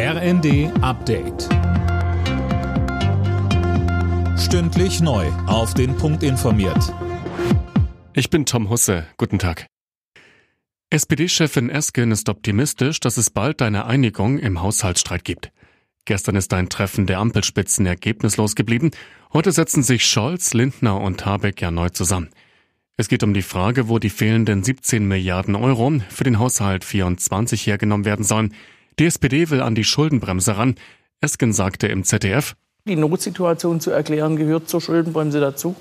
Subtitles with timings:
[0.00, 1.48] RND Update.
[4.38, 5.26] Stündlich neu.
[5.48, 6.94] Auf den Punkt informiert.
[8.14, 9.08] Ich bin Tom Husse.
[9.16, 9.66] Guten Tag.
[10.90, 15.50] SPD-Chefin Esken ist optimistisch, dass es bald eine Einigung im Haushaltsstreit gibt.
[16.04, 18.92] Gestern ist ein Treffen der Ampelspitzen ergebnislos geblieben.
[19.32, 22.30] Heute setzen sich Scholz, Lindner und Habeck erneut zusammen.
[22.96, 27.66] Es geht um die Frage, wo die fehlenden 17 Milliarden Euro für den Haushalt 24
[27.66, 28.54] hergenommen werden sollen.
[28.98, 30.74] Die SPD will an die Schuldenbremse ran.
[31.20, 35.76] Esken sagte im ZDF, die Notsituation zu erklären gehört zur Schuldenbremse dazu.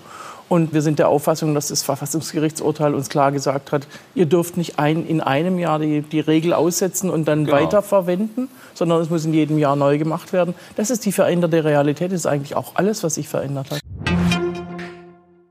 [0.50, 4.78] Und wir sind der Auffassung, dass das Verfassungsgerichtsurteil uns klar gesagt hat, ihr dürft nicht
[4.78, 7.58] ein, in einem Jahr die, die Regel aussetzen und dann genau.
[7.58, 10.54] weiterverwenden, sondern es muss in jedem Jahr neu gemacht werden.
[10.76, 13.80] Das ist die veränderte Realität, das ist eigentlich auch alles, was sich verändert hat.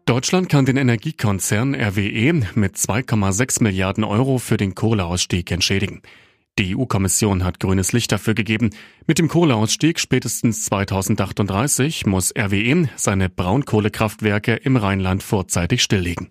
[0.06, 6.00] Deutschland kann den Energiekonzern RWE mit 2,6 Milliarden Euro für den Kohleausstieg entschädigen.
[6.58, 8.70] Die EU-Kommission hat grünes Licht dafür gegeben.
[9.06, 16.30] Mit dem Kohleausstieg spätestens 2038 muss RWE seine Braunkohlekraftwerke im Rheinland vorzeitig stilllegen.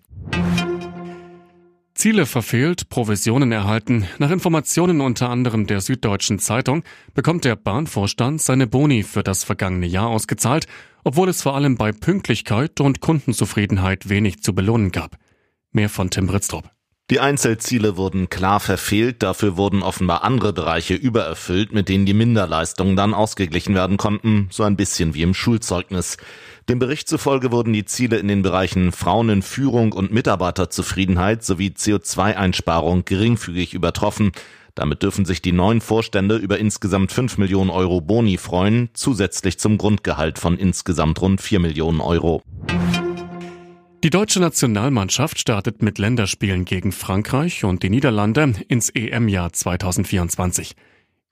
[1.94, 4.06] Ziele verfehlt, Provisionen erhalten.
[4.18, 6.82] Nach Informationen unter anderem der Süddeutschen Zeitung
[7.14, 10.66] bekommt der Bahnvorstand seine Boni für das vergangene Jahr ausgezahlt,
[11.04, 15.16] obwohl es vor allem bei Pünktlichkeit und Kundenzufriedenheit wenig zu belohnen gab.
[15.72, 16.75] Mehr von Tim Britztrup.
[17.08, 22.96] Die Einzelziele wurden klar verfehlt, dafür wurden offenbar andere Bereiche übererfüllt, mit denen die Minderleistungen
[22.96, 26.16] dann ausgeglichen werden konnten, so ein bisschen wie im Schulzeugnis.
[26.68, 31.68] Dem Bericht zufolge wurden die Ziele in den Bereichen Frauen in Führung und Mitarbeiterzufriedenheit sowie
[31.68, 34.32] CO2-Einsparung geringfügig übertroffen.
[34.74, 39.78] Damit dürfen sich die neuen Vorstände über insgesamt 5 Millionen Euro Boni freuen, zusätzlich zum
[39.78, 42.42] Grundgehalt von insgesamt rund 4 Millionen Euro.
[44.06, 50.76] Die deutsche Nationalmannschaft startet mit Länderspielen gegen Frankreich und die Niederlande ins EM-Jahr 2024.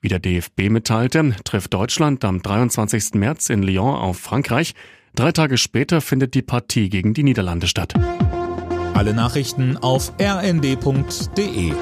[0.00, 3.14] Wie der DFB mitteilte, trifft Deutschland am 23.
[3.14, 4.75] März in Lyon auf Frankreich.
[5.14, 7.94] Drei Tage später findet die Partie gegen die Niederlande statt.
[8.93, 11.75] Alle Nachrichten auf rnd.de